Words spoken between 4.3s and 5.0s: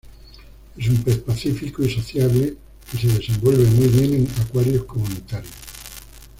acuarios